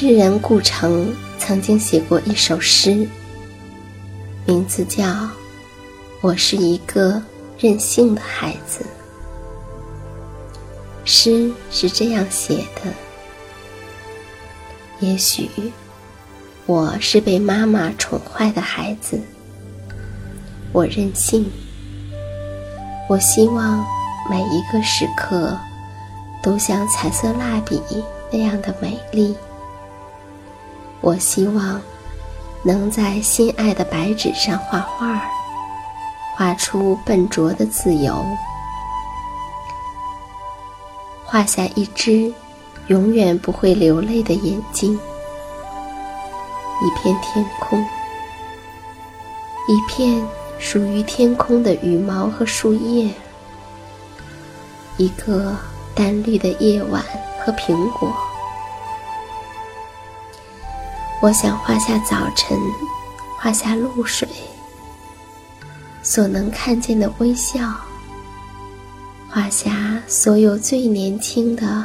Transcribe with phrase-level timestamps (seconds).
[0.00, 3.04] 诗人顾城曾经写过一首诗，
[4.46, 5.04] 名字叫
[6.20, 7.20] 《我是一个
[7.58, 8.84] 任性的孩子》。
[11.04, 12.92] 诗是这样写的：
[15.00, 15.50] 也许
[16.64, 19.20] 我是被妈妈宠坏的孩子，
[20.70, 21.44] 我任性，
[23.08, 23.84] 我希望
[24.30, 25.58] 每一个时刻
[26.40, 27.82] 都像彩色蜡笔
[28.30, 29.34] 那样的美丽。
[31.00, 31.80] 我希望
[32.62, 35.22] 能在心爱的白纸上画画，
[36.36, 38.24] 画出笨拙的自由，
[41.24, 42.32] 画下一只
[42.88, 44.92] 永远不会流泪的眼睛，
[46.82, 47.80] 一片天空，
[49.68, 50.26] 一片
[50.58, 53.08] 属于天空的羽毛和树叶，
[54.96, 55.56] 一个
[55.94, 57.04] 淡绿的夜晚
[57.40, 58.12] 和苹果。
[61.20, 62.56] 我想画下早晨，
[63.40, 64.28] 画下露水，
[66.00, 67.58] 所能看见的微笑，
[69.28, 71.84] 画下所有最年轻的、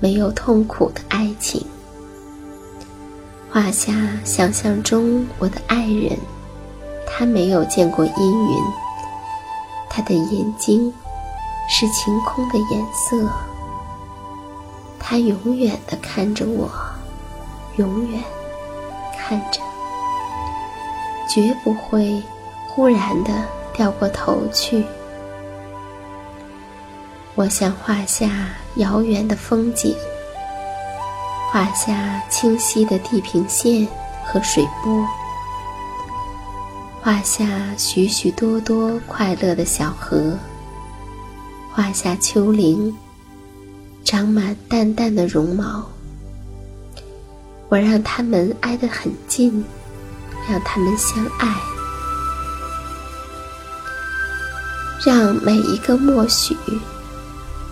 [0.00, 1.64] 没有痛苦的爱情，
[3.48, 3.92] 画下
[4.24, 6.18] 想象中我的爱人，
[7.06, 8.58] 他没有见过阴云，
[9.88, 10.92] 他的眼睛
[11.70, 13.30] 是晴空的颜色，
[14.98, 16.68] 他永远的看着我，
[17.76, 18.20] 永远
[19.28, 19.60] 看着，
[21.28, 22.22] 绝不会
[22.66, 23.30] 忽然的
[23.74, 24.82] 掉过头去。
[27.34, 29.94] 我想画下遥远的风景。
[31.50, 33.86] 画下清晰的地平线
[34.24, 35.06] 和水波，
[37.02, 37.46] 画下
[37.76, 40.36] 许许多多快乐的小河，
[41.70, 42.94] 画下丘陵，
[44.04, 45.86] 长满淡淡的绒毛。
[47.68, 49.64] 我让它们挨得很近，
[50.48, 51.54] 让它们相爱，
[55.04, 56.56] 让每一个默许，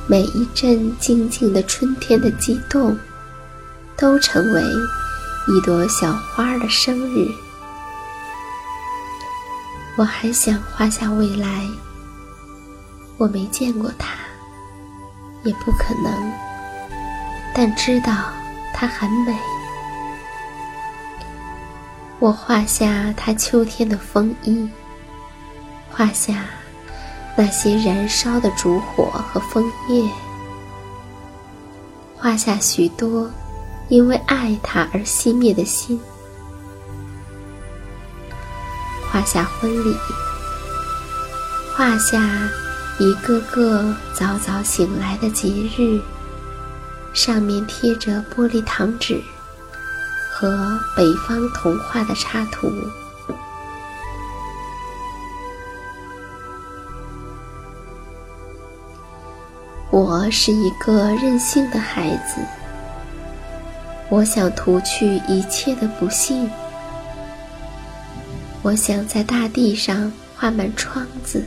[0.07, 2.97] 每一阵静静的春天的悸动。
[3.99, 4.63] 都成为
[5.49, 7.27] 一朵小花的生日。
[9.97, 11.67] 我还想画下未来，
[13.17, 14.09] 我没见过它，
[15.45, 16.33] 也不可能，
[17.55, 18.13] 但知道
[18.75, 19.35] 它很美。
[22.26, 24.69] 我画下他秋天的风衣，
[25.88, 26.46] 画下
[27.37, 30.11] 那些燃烧的烛火和枫叶，
[32.17, 33.31] 画下许多。
[33.88, 36.00] 因为爱他而熄灭的心，
[39.08, 39.94] 画下婚礼，
[41.76, 42.20] 画下
[42.99, 46.00] 一个个早早醒来的节日，
[47.14, 49.23] 上面贴着玻璃糖纸
[50.38, 52.71] 和北方童话的插图。
[59.91, 62.43] 我是一个任性的孩子。
[64.11, 66.50] 我想涂去一切的不幸，
[68.61, 71.43] 我想在大地上画满窗子，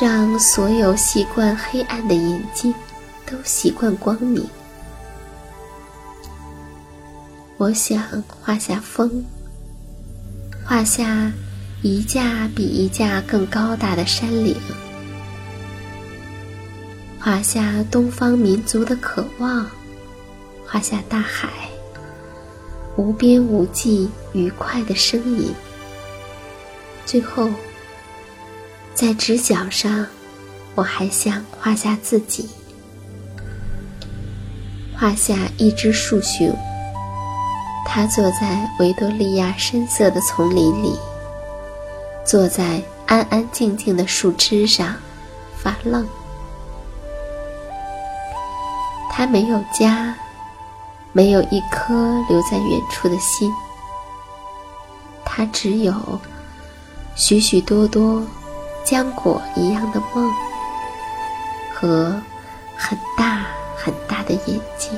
[0.00, 2.72] 让所有习惯黑暗的眼睛
[3.28, 4.48] 都习惯光明。
[7.58, 9.24] 我想画下风，
[10.62, 11.32] 画下
[11.80, 14.54] 一架比一架更高大的山岭，
[17.18, 19.66] 画下东方民族的渴望。
[20.66, 21.48] 画下大海，
[22.96, 25.50] 无边无际、愉快的声音。
[27.06, 27.48] 最后，
[28.92, 30.06] 在直角上，
[30.74, 32.50] 我还想画下自己，
[34.94, 36.54] 画下一只树熊。
[37.86, 40.98] 他坐在维多利亚深色的丛林里，
[42.26, 44.94] 坐在安安静静的树枝上，
[45.56, 46.06] 发愣。
[49.10, 50.14] 他没有家。
[51.12, 51.94] 没有一颗
[52.28, 53.50] 留在远处的心，
[55.24, 55.94] 他只有
[57.14, 58.22] 许许多多
[58.84, 60.30] 浆果一样的梦
[61.72, 62.20] 和
[62.76, 64.90] 很大很大的眼睛。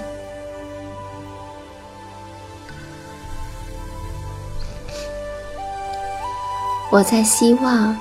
[6.91, 7.95] 我在希望，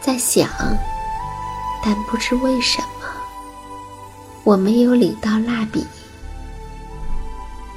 [0.00, 0.48] 在想，
[1.80, 3.06] 但不知为什么，
[4.42, 5.86] 我没有领到蜡笔。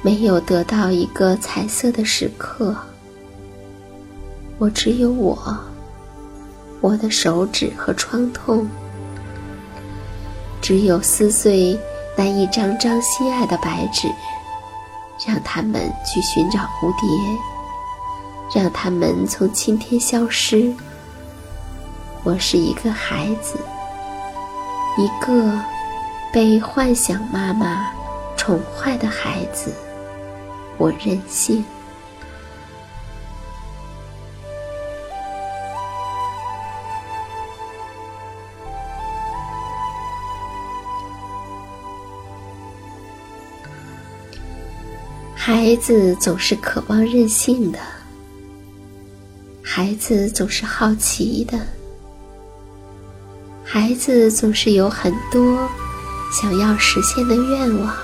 [0.02, 2.74] 没有得到一个彩色的时刻，
[4.58, 5.38] 我只有我，
[6.80, 8.66] 我的手指和创痛，
[10.60, 11.78] 只有撕碎
[12.16, 14.08] 那一张张心爱的白纸，
[15.28, 17.08] 让他们去寻找蝴蝶，
[18.54, 20.72] 让他们从今天消失。
[22.24, 23.58] 我是一个孩子，
[24.98, 25.58] 一个
[26.32, 27.90] 被幻想妈妈
[28.36, 29.72] 宠坏的孩子。
[30.76, 31.64] 我任性。
[45.34, 47.78] 孩子总是渴望任性的，
[49.82, 51.58] 孩子总是好奇的，
[53.64, 55.66] 孩子总是有很多
[56.30, 57.96] 想要实现的愿望。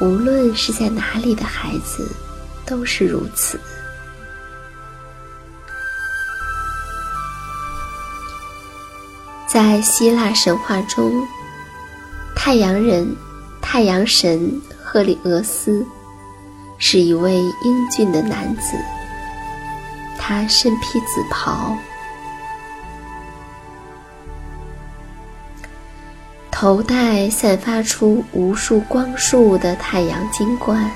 [0.00, 2.10] 无论是在哪里的孩子，
[2.66, 3.56] 都是如此。
[9.46, 11.24] 在希腊神话中，
[12.34, 13.06] 太阳人、
[13.62, 15.86] 太阳神赫里俄斯
[16.78, 18.76] 是一位英俊的男子，
[20.16, 21.76] 他身披紫袍。
[26.50, 30.90] 头戴散发出无数光束的太阳金冠。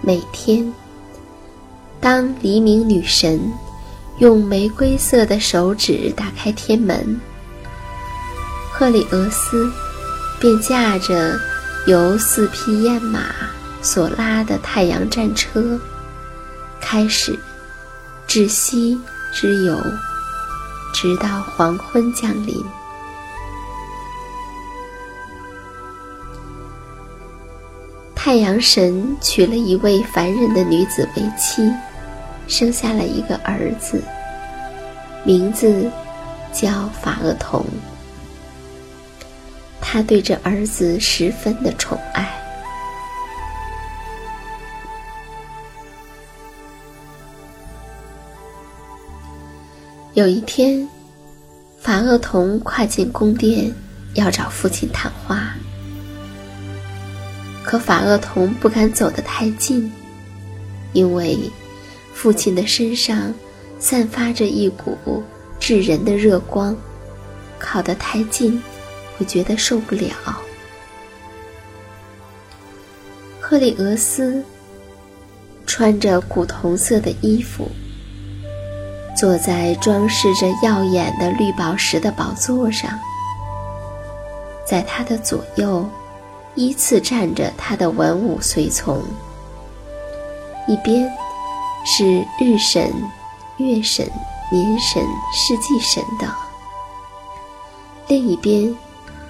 [0.00, 0.72] 每天，
[2.00, 3.40] 当黎明女神
[4.18, 7.20] 用玫瑰色的手指打开天门，
[8.72, 9.70] 赫里俄斯
[10.40, 11.36] 便驾着
[11.86, 13.20] 由四匹燕马
[13.86, 15.78] 所拉的太阳战车，
[16.80, 17.38] 开始
[18.26, 19.00] 至西
[19.32, 19.80] 之游，
[20.92, 22.60] 直到黄昏降临。
[28.16, 31.72] 太阳神娶了一位凡人的女子为妻，
[32.48, 34.02] 生下了一个儿子，
[35.24, 35.88] 名字
[36.52, 37.64] 叫法厄同。
[39.80, 42.28] 他对这儿子十分的宠爱。
[50.16, 50.88] 有一天，
[51.78, 53.70] 法厄同跨进宫殿，
[54.14, 55.54] 要找父亲谈话。
[57.62, 59.92] 可法厄同不敢走得太近，
[60.94, 61.38] 因为
[62.14, 63.30] 父亲的身上
[63.78, 65.22] 散发着一股
[65.60, 66.74] 炙人的热光，
[67.58, 68.58] 靠得太近
[69.18, 70.08] 会觉得受不了。
[73.38, 74.42] 赫里俄斯
[75.66, 77.70] 穿着古铜色的衣服，
[79.16, 82.90] 坐在装饰着耀眼的绿宝石的宝座上，
[84.68, 85.88] 在他的左右。
[86.58, 89.02] 依次站着他的文武随从，
[90.66, 91.06] 一边
[91.84, 92.90] 是日神、
[93.58, 94.10] 月神、
[94.50, 95.02] 年神、
[95.34, 96.30] 世纪神等；
[98.08, 98.74] 另一边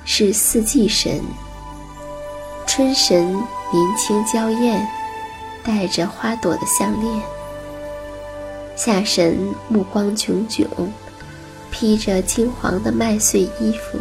[0.04, 1.20] 是四季神。
[2.64, 3.26] 春神
[3.72, 4.86] 年轻娇艳，
[5.64, 7.20] 戴着花朵的项链；
[8.76, 10.68] 夏神目光炯炯，
[11.70, 13.98] 披着金黄的麦穗衣服。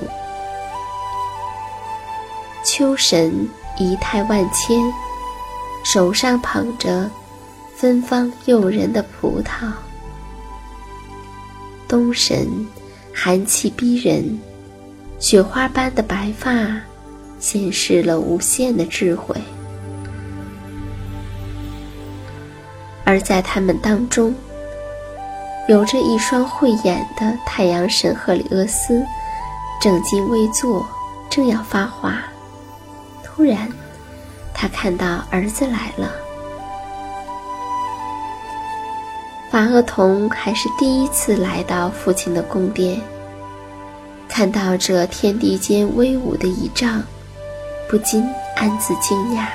[2.61, 3.47] 秋神
[3.79, 4.77] 仪态万千，
[5.85, 7.09] 手上捧着
[7.73, 9.71] 芬芳诱人的葡萄。
[11.87, 12.67] 冬神
[13.13, 14.37] 寒气逼人，
[15.19, 16.51] 雪花般的白发
[17.39, 19.33] 显示了无限的智慧。
[23.05, 24.33] 而在他们当中，
[25.67, 29.03] 有着一双慧眼的太阳神赫里厄斯，
[29.81, 30.85] 正襟危坐，
[31.29, 32.23] 正要发话。
[33.23, 33.67] 突然，
[34.53, 36.11] 他看到儿子来了。
[39.49, 43.01] 法厄同还是第一次来到父亲的宫殿，
[44.27, 47.01] 看到这天地间威武的仪仗，
[47.89, 48.23] 不禁
[48.55, 49.47] 暗自惊讶。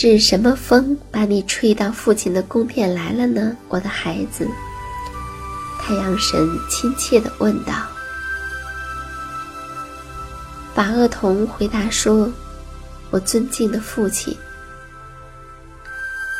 [0.00, 4.46] 是什么风把你吹到父亲的宫殿来了呢，我的孩子？
[5.76, 7.72] 太阳神亲切地问道。
[10.72, 12.32] 法厄同回答说
[13.10, 14.36] ：“我尊敬的父亲，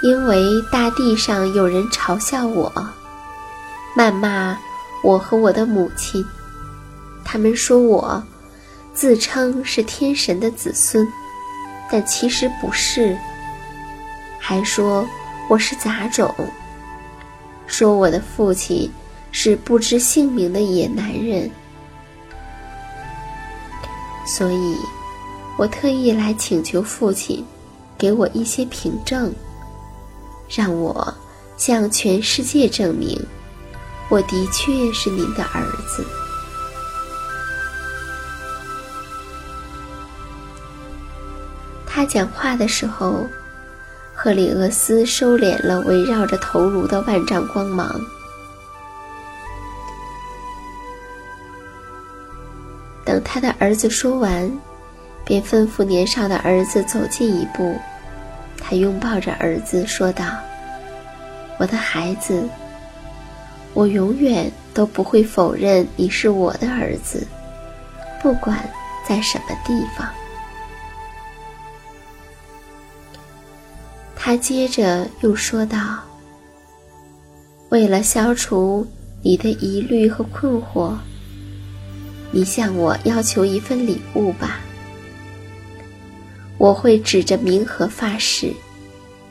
[0.04, 2.72] 因为大地上有人嘲笑我，
[3.96, 4.56] 谩骂
[5.02, 6.24] 我和我的母亲，
[7.24, 8.22] 他们说我
[8.94, 11.04] 自称是天神的子孙，
[11.90, 13.18] 但其实不是。”
[14.48, 15.06] 还说
[15.46, 16.34] 我是杂种，
[17.66, 18.90] 说我的父亲
[19.30, 21.50] 是不知姓名的野男人，
[24.26, 24.74] 所以，
[25.58, 27.44] 我特意来请求父亲
[27.98, 29.30] 给我一些凭证，
[30.48, 31.14] 让我
[31.58, 33.22] 向全世界证明
[34.08, 35.62] 我的确是您的儿
[35.94, 36.06] 子。
[41.86, 43.26] 他讲话的时候。
[44.20, 47.88] 赫里俄斯收敛了围绕着头颅的万丈光芒。
[53.04, 54.50] 等他的儿子说完，
[55.24, 57.76] 便吩咐年少的儿子走近一步。
[58.60, 60.24] 他拥抱着儿子说道
[61.60, 62.42] ：“我的孩子，
[63.72, 67.24] 我永远都不会否认你是我的儿子，
[68.20, 68.58] 不管
[69.08, 70.08] 在什么地方。”
[74.28, 76.00] 他接着又说道
[77.72, 78.86] ：“为了消除
[79.22, 80.94] 你的疑虑和困惑，
[82.30, 84.60] 你向我要求一份礼物吧。
[86.58, 88.52] 我会指着冥河发誓，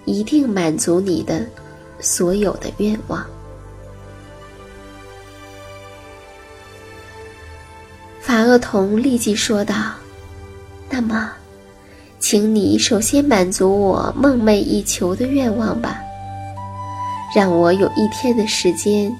[0.06, 1.46] 一定满足你的
[2.00, 3.24] 所有的愿望。”
[8.20, 9.94] 法厄同立即说道
[10.89, 11.32] ：“那么，
[12.19, 16.00] 请你首先满足我梦寐以求的愿望吧，
[17.36, 19.15] 让我有一天的时间，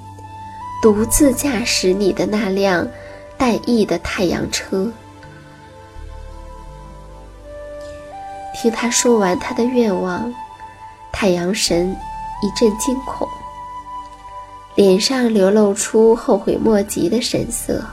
[0.82, 2.88] 独自驾驶你的那辆
[3.38, 4.92] 带翼的太阳车。”
[8.60, 10.34] 听他说完他的愿望，
[11.14, 11.96] 太阳神
[12.42, 13.28] 一阵惊恐，
[14.74, 17.86] 脸上流露出后悔莫及的神色。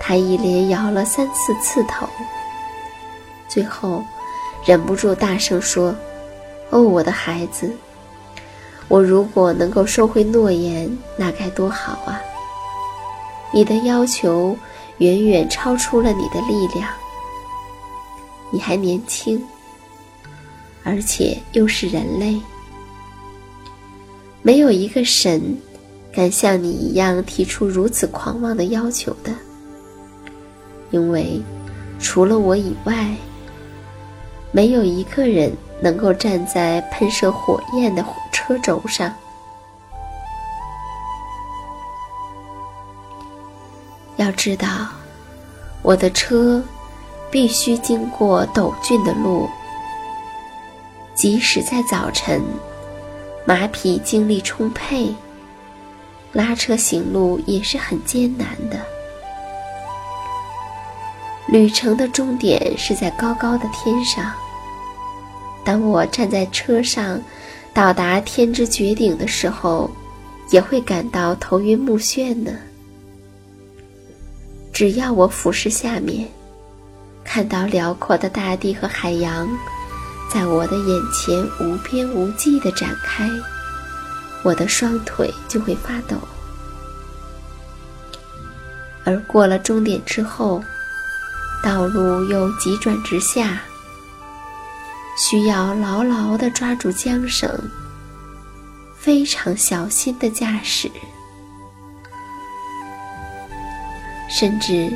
[0.00, 2.08] 他一连摇了三四次头，
[3.52, 4.02] 最后
[4.64, 5.94] 忍不住大声说
[6.70, 7.70] ：“哦，我的孩子，
[8.88, 12.20] 我如果能够收回诺言，那该多好啊！
[13.52, 14.56] 你的要求
[14.98, 16.88] 远远超出了你的力量。”
[18.52, 19.40] 你还年轻，
[20.82, 22.40] 而且又是人类，
[24.42, 25.56] 没有一个神
[26.12, 29.32] 敢像你一样提出如此狂妄的要求的，
[30.90, 31.40] 因为
[32.00, 33.14] 除了我以外，
[34.52, 39.14] 没有一个人能够站在喷射火焰的火车轴上。
[44.16, 44.88] 要知道，
[45.82, 46.62] 我的车。
[47.32, 49.48] 必须经过陡峻的路，
[51.14, 52.42] 即使在早晨，
[53.44, 55.14] 马匹精力充沛，
[56.32, 58.84] 拉车行路也是很艰难的。
[61.50, 64.32] 旅程的终点是在高高的天上。
[65.64, 67.20] 当我站在车上，
[67.74, 69.90] 到达天之绝顶的时候，
[70.50, 72.52] 也会感到头晕目眩呢。
[74.72, 76.26] 只要我俯视下面。
[77.22, 79.48] 看到辽阔的大地和海洋，
[80.32, 83.28] 在我的眼前无边无际地展开，
[84.42, 86.16] 我的双腿就会发抖。
[89.04, 90.60] 而过了终点之后，
[91.62, 93.60] 道路又急转直下，
[95.16, 97.50] 需要牢牢地抓住缰绳，
[98.98, 100.90] 非常小心地驾驶，
[104.28, 104.90] 甚至。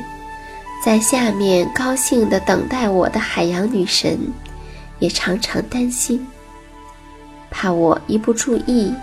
[0.83, 4.19] 在下面高兴地等待我的海洋女神，
[4.99, 6.27] 也常常担心，
[7.49, 8.93] 怕我一不注意，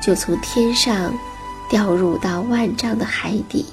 [0.00, 1.12] 就从天上
[1.68, 3.66] 掉入到万丈的海底。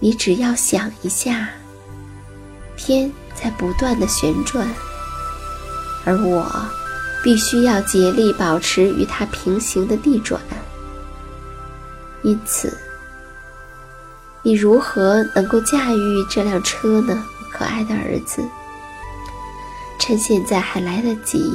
[0.00, 1.50] 你只要想一下，
[2.76, 4.66] 天在不断的旋转，
[6.06, 6.50] 而我
[7.22, 10.40] 必须要竭力保持与它平行的地转，
[12.22, 12.76] 因此。
[14.42, 18.42] 你如何能够驾驭这辆车呢，可爱的儿子？
[19.98, 21.54] 趁现在还来得及，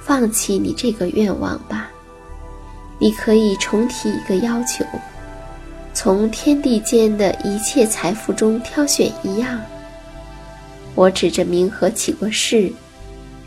[0.00, 1.88] 放弃你这个愿望吧。
[2.98, 4.84] 你可以重提一个要求，
[6.04, 9.58] 从天地间的一切财富中挑选一样。
[10.94, 12.70] 我指着冥河起过誓，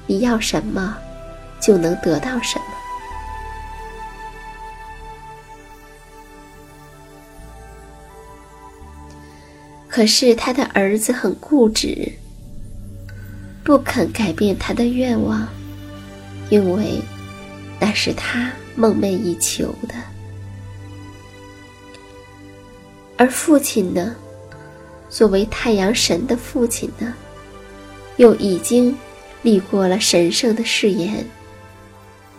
[0.08, 0.98] 你要什么，
[1.62, 2.66] 就能得到什么。
[9.88, 12.12] 可是他的儿子很固执，
[13.64, 15.48] 不肯改变他的愿望，
[16.50, 17.00] 因为
[17.80, 19.94] 那是他梦寐以求的。
[23.18, 24.16] 而父亲呢，
[25.10, 27.14] 作为太阳神的父亲呢，
[28.18, 28.96] 又已经
[29.42, 31.26] 立过了神圣的誓言，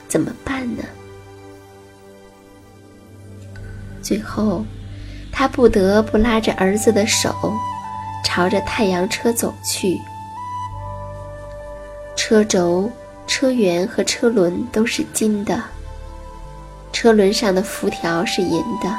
[0.07, 0.83] 怎么办呢？
[4.03, 4.65] 最后。
[5.31, 7.33] 他不得不拉着儿子的手，
[8.25, 9.97] 朝着太阳车走去。
[12.17, 12.91] 车轴、
[13.25, 15.63] 车辕和车轮都是金的，
[16.93, 18.99] 车轮上的辐条是银的，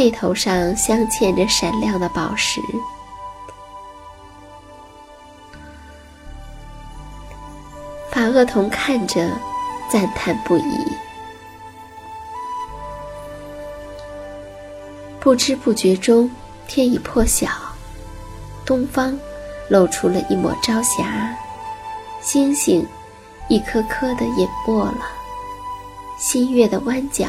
[0.00, 2.58] 配头上镶嵌着闪亮的宝石。
[8.10, 9.30] 法厄同看着，
[9.90, 10.62] 赞叹不已。
[15.20, 16.30] 不知不觉中，
[16.66, 17.50] 天已破晓，
[18.64, 19.14] 东方
[19.68, 21.36] 露出了一抹朝霞，
[22.22, 22.88] 星星
[23.48, 25.02] 一颗颗的隐没了，
[26.16, 27.26] 新月的弯角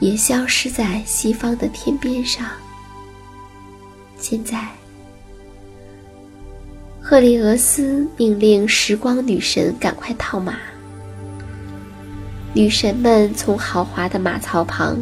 [0.00, 2.46] 也消失在西方的天边上。
[4.16, 4.66] 现在，
[7.00, 10.54] 赫利俄斯命令时光女神赶快套马，
[12.52, 14.96] 女神们从豪华的马槽旁。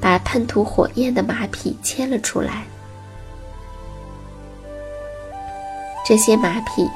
[0.00, 2.62] 把喷吐火焰的马匹牵了出来。
[6.06, 6.88] 这些马匹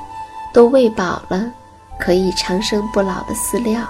[0.54, 1.52] 都喂饱了
[1.98, 3.84] 可以长生不老的饲料。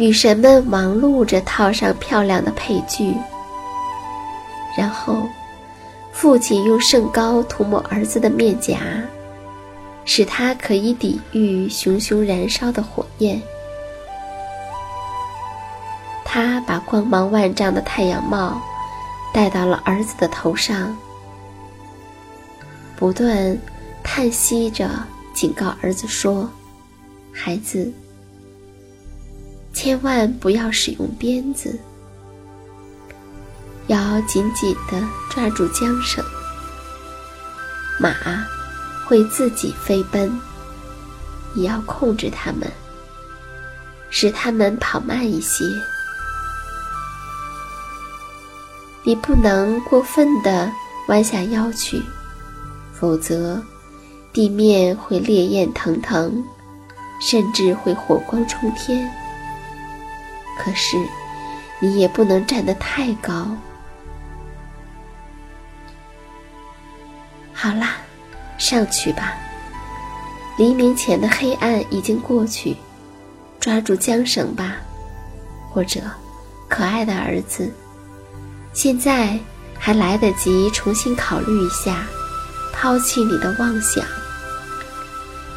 [0.00, 3.12] 女神们忙碌着套上漂亮的配具，
[4.76, 5.26] 然后，
[6.12, 8.78] 父亲用圣膏涂抹儿子的面颊，
[10.04, 13.42] 使他可以抵御熊熊燃烧的火焰。
[16.24, 18.62] 他把光芒万丈的太阳帽
[19.34, 20.96] 戴到了儿子的头上，
[22.96, 23.58] 不断
[24.04, 24.88] 叹息着
[25.34, 26.48] 警告儿子说
[27.34, 27.92] ：“孩子，
[29.78, 31.78] 千万不要使用鞭子。”
[33.86, 36.22] 要紧紧地抓住缰绳，
[38.00, 38.12] 马
[39.06, 40.36] 会自己飞奔。
[41.54, 42.68] 你要控制它们，
[44.10, 45.64] 使它们跑慢一些。
[49.04, 50.68] 你不能过分地
[51.06, 52.02] 弯下腰去，
[52.92, 53.62] 否则
[54.32, 56.44] 地面会烈焰腾腾，
[57.22, 59.08] 甚至会火光冲天。
[60.58, 60.96] 可是，
[61.80, 63.46] 你也不能站得太高。
[67.54, 67.96] 好啦，
[68.58, 69.34] 上去吧。
[70.58, 72.76] 黎明前的黑暗已经过去，
[73.60, 74.76] 抓住缰绳吧，
[75.70, 76.00] 或者，
[76.68, 77.72] 可爱的儿子，
[78.72, 79.38] 现在
[79.78, 82.04] 还来得及重新考虑一下，
[82.72, 84.04] 抛弃你的妄想，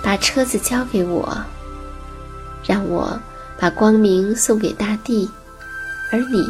[0.03, 1.35] 把车子交给我，
[2.63, 3.19] 让我
[3.61, 5.29] 把光明送给大地，
[6.11, 6.43] 而你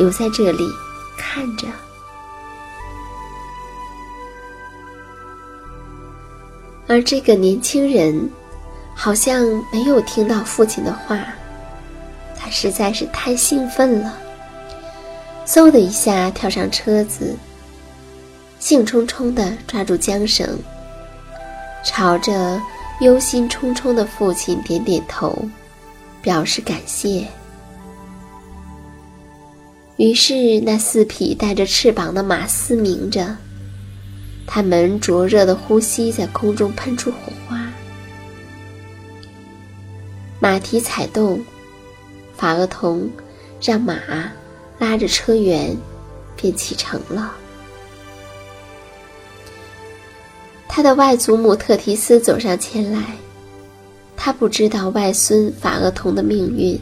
[0.00, 0.68] 留在这里
[1.16, 1.68] 看着。
[6.88, 8.28] 而这个年轻人，
[8.96, 11.20] 好像没有听到父亲的话，
[12.36, 14.12] 他实在是太兴奋了，
[15.46, 17.36] 嗖的一下跳上车子，
[18.58, 20.58] 兴冲冲地抓住缰绳，
[21.84, 22.60] 朝着
[23.02, 25.48] 忧心忡忡的父亲点点头，
[26.22, 27.26] 表示感谢。
[29.96, 33.36] 于是那四匹带着翅膀的马嘶鸣着。
[34.52, 37.70] 它们灼热的呼吸在空中喷出火花，
[40.40, 41.40] 马蹄踩动，
[42.36, 43.08] 法厄同
[43.60, 43.94] 让马
[44.76, 45.76] 拉着车辕，
[46.34, 47.36] 便启程了。
[50.66, 53.14] 他的外祖母特提斯走上前来，
[54.22, 56.78] 他不知道外孙法厄同的命运，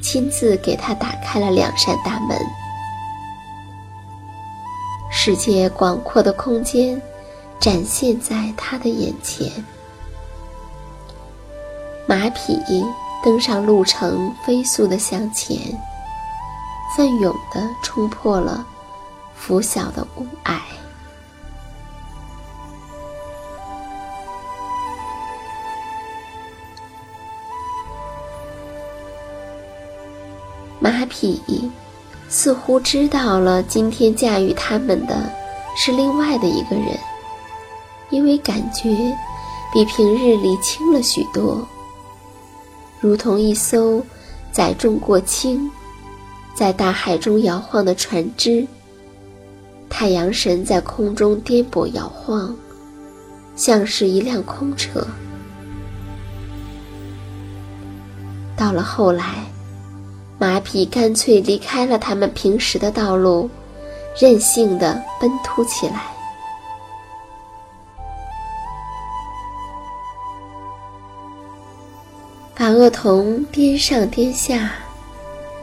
[0.00, 2.38] 亲自给他打开了两扇大门。
[5.12, 7.00] 世界广阔的空间
[7.60, 9.46] 展现在他的眼前，
[12.06, 12.58] 马匹
[13.22, 15.58] 登上路程，飞速的向前，
[16.96, 18.66] 奋勇的冲破了
[19.34, 20.58] 拂晓的雾霭。
[30.80, 31.40] 马匹。
[32.32, 35.28] 似乎知道了，今天驾驭他们的
[35.76, 36.96] 是另外的一个人，
[38.10, 38.88] 因为感觉
[39.72, 41.66] 比平日里轻了许多，
[43.00, 44.00] 如同一艘
[44.52, 45.68] 载重过轻，
[46.54, 48.64] 在大海中摇晃的船只。
[49.88, 52.54] 太阳神在空中颠簸摇晃，
[53.56, 55.04] 像是一辆空车。
[58.56, 59.44] 到了后来。
[60.40, 63.50] 马匹干脆离开了他们平时的道路，
[64.18, 66.00] 任性的奔突起来。
[72.54, 74.72] 把恶童颠上颠下，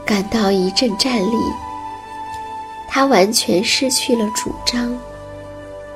[0.05, 1.37] 感到一阵战栗。
[2.87, 4.95] 他完全失去了主张，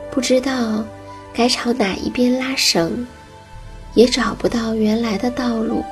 [0.10, 0.84] 不知道
[1.32, 3.06] 该朝哪一边拉绳，
[3.94, 5.84] 也找不到原来的道路，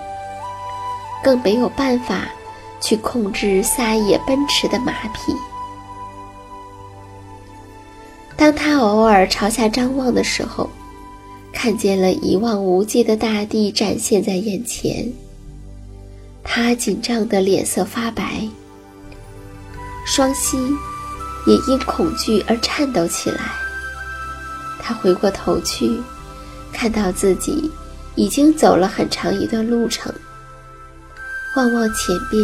[1.23, 2.27] 更没有办法。
[2.81, 5.33] 去控制撒野奔驰的马匹。
[8.35, 10.69] 当他偶尔朝下张望的时候，
[11.51, 15.11] 看见了一望无际的大地展现在眼前，
[16.43, 18.47] 他紧张的脸色发白，
[20.05, 20.57] 双膝
[21.45, 23.41] 也因恐惧而颤抖起来。
[24.81, 25.99] 他回过头去，
[26.71, 27.69] 看到自己
[28.15, 30.13] 已经走了很长一段路程。
[31.59, 32.41] 望望前面，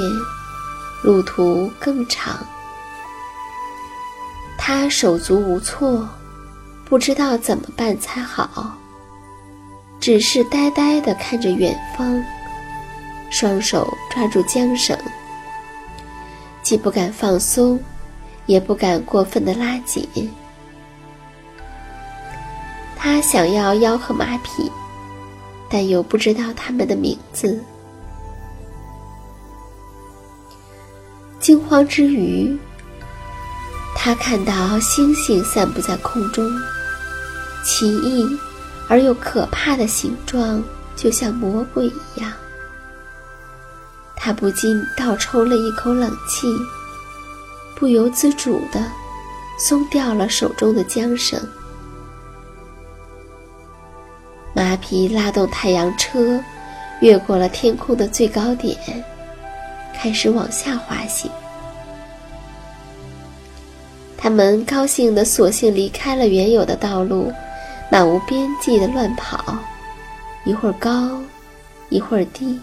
[1.02, 2.38] 路途更长。
[4.58, 6.06] 他手足无措，
[6.84, 8.76] 不知道怎么办才好，
[10.02, 12.22] 只是呆呆地看着远方，
[13.30, 15.00] 双手抓住缰绳，
[16.62, 17.80] 既不敢放松，
[18.48, 20.06] 也不敢过分的拉紧。
[22.98, 24.70] 他想要吆喝马匹，
[25.70, 27.64] 但又不知道他们的名字。
[31.46, 32.58] 惊慌之余，
[33.96, 36.44] 他看到星星散布在空中，
[37.64, 38.28] 奇异
[38.88, 40.64] 而又可怕的形状，
[40.96, 42.34] 就像魔鬼一样。
[44.16, 46.48] 他不禁倒抽了一口冷气，
[47.76, 48.84] 不由自主地
[49.60, 51.40] 松掉了手中的缰绳。
[54.56, 56.42] 马匹拉动太阳车，
[57.02, 58.76] 越过了天空的最高点，
[60.06, 61.32] 开始往下滑行。
[64.16, 67.34] 他们高兴的索性离开了原有的道路，
[67.92, 69.58] 漫无边际的乱跑，
[70.46, 71.20] 一会儿高，
[71.90, 72.60] 一会儿低，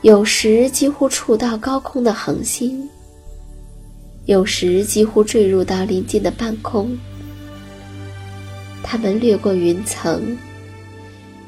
[0.00, 2.88] 有时几乎触到高空的恒星，
[4.24, 6.96] 有时几乎坠入到临近的半空。
[8.82, 10.34] 他们掠过云层，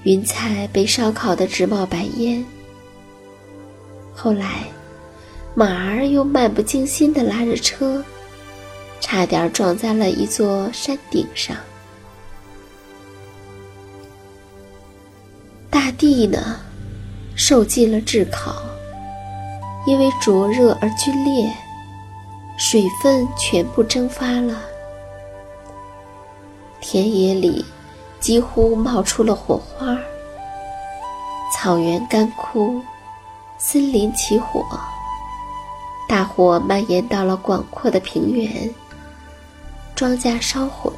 [0.02, 2.44] 云彩被烧烤得直冒白烟。
[4.22, 4.68] 后来，
[5.52, 8.04] 马儿又漫不经心地拉着车，
[9.00, 11.56] 差点撞在了一座山顶上。
[15.68, 16.60] 大地呢，
[17.34, 18.62] 受尽了炙烤，
[19.88, 21.52] 因为灼热而皲裂，
[22.56, 24.62] 水分全部蒸发了。
[26.80, 27.64] 田野里
[28.20, 29.98] 几乎冒出了火花，
[31.52, 32.80] 草原干枯，
[33.64, 34.66] 森林起火，
[36.08, 38.68] 大火蔓延到了广阔的平原，
[39.94, 40.92] 庄稼烧毁，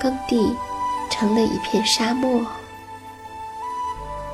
[0.00, 0.56] 耕地
[1.10, 2.40] 成了一片沙漠，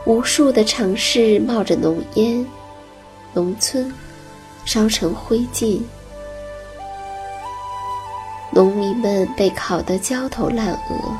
[0.07, 2.47] 无数的城市冒着浓烟，
[3.35, 3.93] 农村
[4.65, 5.83] 烧成灰烬。
[8.53, 11.17] 农民们被烤得焦头烂额，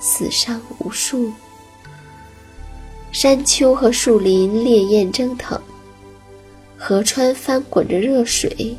[0.00, 1.32] 死伤无数。
[3.12, 5.60] 山丘和树林烈焰蒸腾，
[6.78, 8.76] 河川翻滚着热水，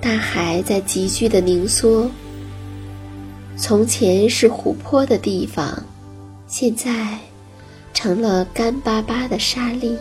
[0.00, 2.08] 大海在急剧的凝缩。
[3.56, 5.82] 从前是湖泊的地方，
[6.46, 7.18] 现在
[7.92, 9.96] 成了干巴巴的沙砾。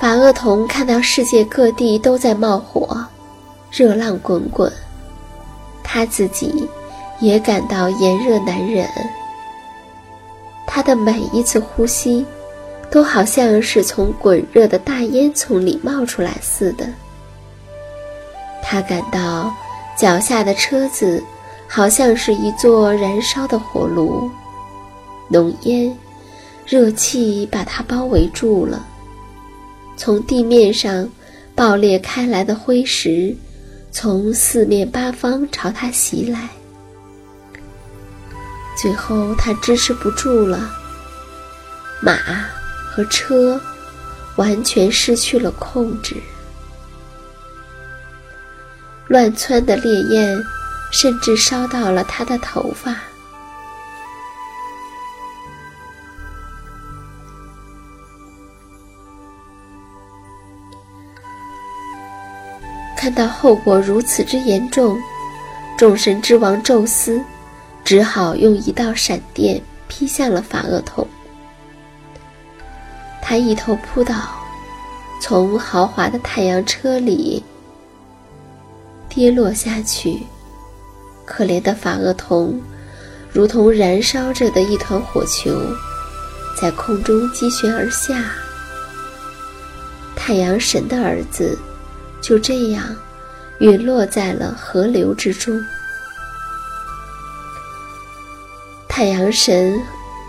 [0.00, 2.98] 法厄同看到世界各地都在冒火，
[3.70, 4.70] 热浪滚滚，
[5.94, 6.68] 他自己
[7.20, 8.84] 也感到炎热难忍。
[10.66, 12.26] 他的每一次呼吸，
[12.90, 16.84] 都好像是从滚热的大烟囱里冒出来似的。
[18.60, 19.54] 他感到
[19.96, 21.22] 脚下的车子
[21.68, 24.28] 好像是一座燃烧的火炉，
[25.28, 25.96] 浓烟、
[26.66, 28.84] 热气把他包围住了。
[29.96, 31.08] 从地面上
[31.54, 33.32] 爆裂开来的灰石，
[33.96, 36.48] 从四面八方朝他袭来。
[38.76, 40.68] 最后，他支持不住了，
[42.02, 42.16] 马
[42.90, 43.58] 和车
[44.34, 46.16] 完全失去了控制。
[49.06, 50.44] 乱窜的烈焰
[50.90, 52.96] 甚至烧到了他的头发。
[63.04, 64.98] 看到后果如此之严重，
[65.76, 67.22] 众神之王宙斯
[67.84, 71.06] 只好用一道闪电劈向了法厄同。
[73.20, 74.14] 他一头扑倒，
[75.20, 77.44] 从豪华的太阳车里
[79.06, 80.22] 跌落下去。
[81.26, 82.58] 可怜的法厄同，
[83.30, 85.54] 如同燃烧着的一团火球，
[86.58, 88.32] 在空中击旋而下。
[90.16, 91.58] 太阳神的儿子。
[92.24, 92.82] 就这样，
[93.58, 95.62] 陨落在了河流之中。
[98.88, 99.78] 太阳神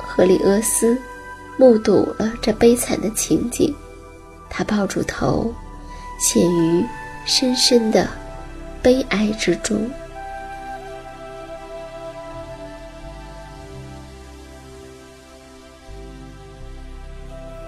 [0.06, 0.98] 赫里厄斯
[1.56, 3.74] 目睹了这悲惨的情景，
[4.50, 5.54] 他抱住头，
[6.20, 6.86] 陷于
[7.26, 8.10] 深深的
[8.82, 9.90] 悲哀之中。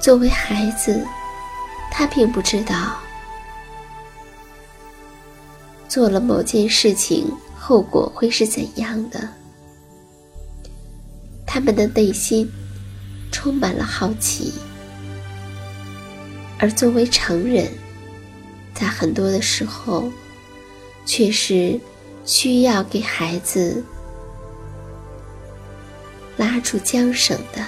[0.02, 1.02] 作为孩子，
[1.90, 2.98] 他并不知道。
[5.88, 9.28] 做了某件事情，后果会是怎样的？
[11.46, 12.52] 他们的内心
[13.32, 14.54] 充满了好奇，
[16.60, 17.68] 而作为成人，
[18.74, 20.12] 在很多的时候，
[21.06, 21.80] 却是
[22.26, 23.84] 需要给孩子
[26.36, 27.66] 拉住缰绳的。